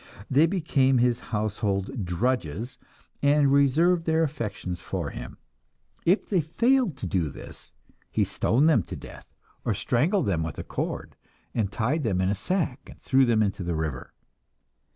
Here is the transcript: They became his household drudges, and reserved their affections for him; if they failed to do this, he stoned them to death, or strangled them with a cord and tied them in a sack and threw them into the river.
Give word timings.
They 0.31 0.47
became 0.47 0.97
his 0.97 1.19
household 1.29 2.03
drudges, 2.05 2.79
and 3.21 3.53
reserved 3.53 4.05
their 4.05 4.23
affections 4.23 4.79
for 4.79 5.11
him; 5.11 5.37
if 6.07 6.27
they 6.27 6.41
failed 6.41 6.97
to 6.97 7.05
do 7.05 7.29
this, 7.29 7.71
he 8.09 8.23
stoned 8.23 8.67
them 8.67 8.81
to 8.81 8.95
death, 8.95 9.27
or 9.63 9.75
strangled 9.75 10.25
them 10.25 10.41
with 10.41 10.57
a 10.57 10.63
cord 10.63 11.15
and 11.53 11.71
tied 11.71 12.01
them 12.01 12.19
in 12.19 12.29
a 12.29 12.33
sack 12.33 12.79
and 12.89 12.99
threw 12.99 13.27
them 13.27 13.43
into 13.43 13.61
the 13.63 13.75
river. 13.75 14.11